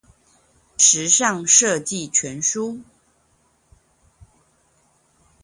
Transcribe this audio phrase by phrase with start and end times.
[0.77, 2.77] 時尚設計全書